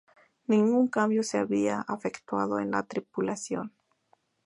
[0.47, 3.71] Ningún cambio se había efectuado en la tripulación.